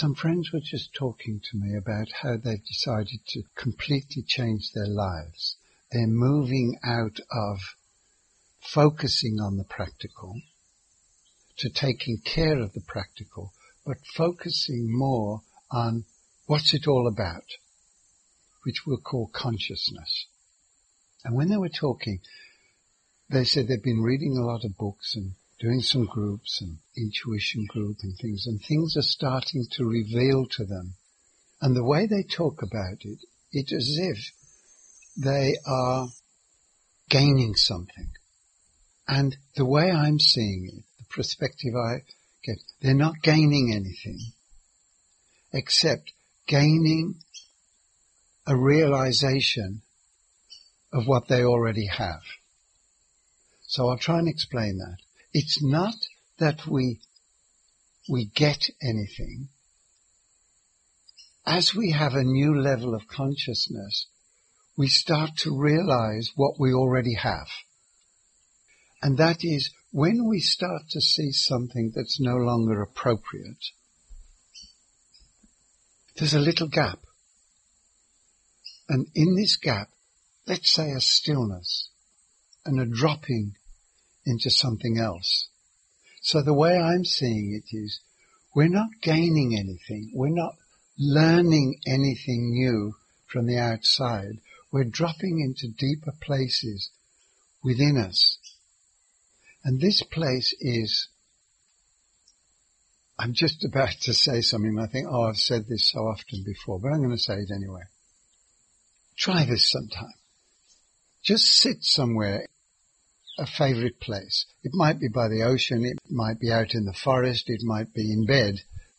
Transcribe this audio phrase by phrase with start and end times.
[0.00, 4.86] Some friends were just talking to me about how they've decided to completely change their
[4.86, 5.58] lives.
[5.92, 7.58] They're moving out of
[8.60, 10.40] focusing on the practical
[11.58, 13.52] to taking care of the practical,
[13.84, 16.06] but focusing more on
[16.46, 17.44] what's it all about,
[18.62, 20.28] which we'll call consciousness.
[21.24, 22.20] And when they were talking,
[23.28, 27.66] they said they've been reading a lot of books and doing some groups and intuition
[27.68, 30.94] group and things, and things are starting to reveal to them.
[31.60, 33.18] And the way they talk about it,
[33.52, 34.18] it's as if
[35.22, 36.08] they are
[37.10, 38.10] gaining something.
[39.06, 42.04] And the way I'm seeing it, the perspective I
[42.42, 44.18] get, they're not gaining anything
[45.52, 46.12] except
[46.46, 47.16] gaining
[48.46, 49.82] a realization
[50.92, 52.22] of what they already have.
[53.66, 54.96] So I'll try and explain that.
[55.32, 55.94] It's not
[56.38, 57.00] that we,
[58.08, 59.48] we get anything.
[61.46, 64.06] As we have a new level of consciousness,
[64.76, 67.48] we start to realize what we already have.
[69.02, 73.64] And that is when we start to see something that's no longer appropriate,
[76.16, 76.98] there's a little gap.
[78.88, 79.88] And in this gap,
[80.46, 81.90] let's say a stillness
[82.64, 83.54] and a dropping
[84.24, 85.48] into something else.
[86.22, 88.00] So the way I'm seeing it is
[88.54, 90.10] we're not gaining anything.
[90.14, 90.54] We're not
[90.98, 92.94] learning anything new
[93.26, 94.40] from the outside.
[94.70, 96.90] We're dropping into deeper places
[97.62, 98.38] within us.
[99.64, 101.08] And this place is,
[103.18, 104.78] I'm just about to say something.
[104.78, 107.50] I think, oh, I've said this so often before, but I'm going to say it
[107.54, 107.82] anyway.
[109.16, 110.14] Try this sometime.
[111.22, 112.46] Just sit somewhere
[113.40, 114.44] a favorite place.
[114.62, 117.94] It might be by the ocean, it might be out in the forest, it might
[117.94, 118.56] be in bed.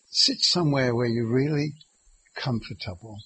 [0.09, 1.75] Sit somewhere where you're really
[2.35, 3.19] comfortable.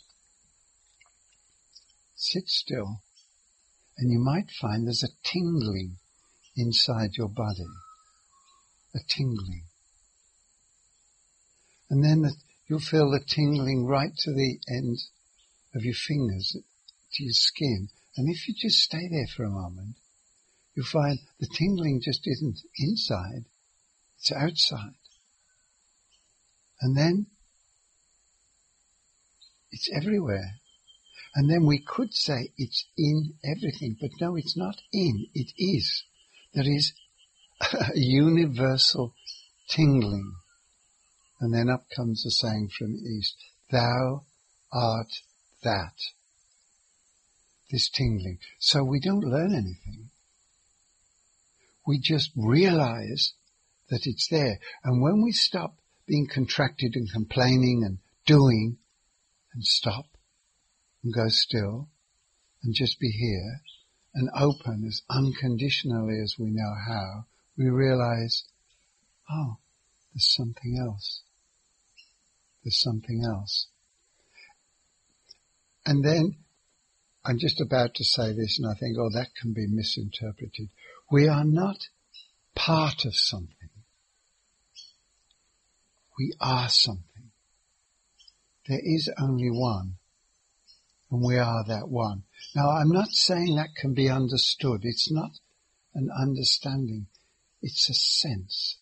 [2.16, 3.02] Sit still
[3.98, 5.98] and you might find there's a tingling
[6.58, 7.70] inside your body.
[8.94, 9.64] A tingling.
[11.90, 12.34] And then the,
[12.68, 14.98] you'll feel the tingling right to the end
[15.74, 16.58] of your fingers,
[17.14, 17.88] to your skin.
[18.18, 19.96] And if you just stay there for a moment,
[20.76, 23.46] you find the tingling just isn't inside,
[24.18, 24.96] it's outside.
[26.82, 27.28] And then
[29.72, 30.60] it's everywhere.
[31.34, 36.04] And then we could say it's in everything, but no, it's not in, it is.
[36.54, 36.94] There is
[37.62, 39.14] a universal
[39.70, 40.36] tingling.
[41.40, 43.36] And then up comes the saying from East,
[43.72, 44.24] Thou
[44.72, 45.12] art
[45.64, 45.96] that.
[47.72, 48.40] This tingling.
[48.60, 50.12] So we don't learn anything
[51.86, 53.34] we just realize
[53.90, 54.60] that it's there.
[54.84, 55.76] And when we stop
[56.08, 58.78] being contracted and complaining and doing
[59.54, 60.06] and stop
[61.04, 61.90] and go still
[62.64, 63.62] and just be here
[64.16, 67.26] and open as unconditionally as we know how,
[67.58, 68.44] we realize,
[69.30, 69.58] oh,
[70.14, 71.22] there's something else.
[72.64, 73.68] There's something else.
[75.86, 76.38] And then
[77.26, 80.70] I'm just about to say this and I think, oh, that can be misinterpreted.
[81.12, 81.78] We are not
[82.54, 83.70] part of something.
[86.20, 87.32] We are something.
[88.68, 89.96] There is only one.
[91.10, 92.24] And we are that one.
[92.56, 94.82] Now I'm not saying that can be understood.
[94.84, 95.32] It's not
[95.94, 97.08] an understanding.
[97.62, 98.78] It's a sense.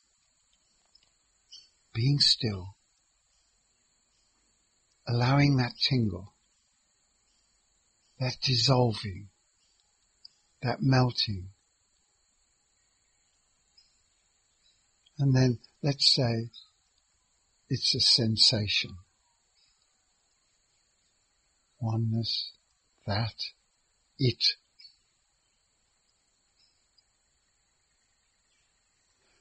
[1.93, 2.75] Being still.
[5.07, 6.32] Allowing that tingle.
[8.19, 9.29] That dissolving.
[10.61, 11.49] That melting
[15.23, 16.49] And then let's say
[17.69, 18.97] it's a sensation.
[21.79, 22.51] Oneness,
[23.05, 23.35] that,
[24.17, 24.43] it.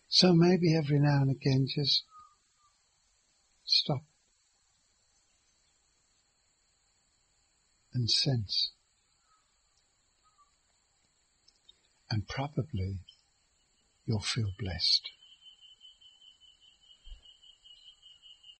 [0.09, 2.04] So maybe every now and again just
[3.65, 4.03] stop
[7.94, 8.72] and sense.
[12.10, 13.00] And probably
[14.06, 15.09] you'll feel blessed.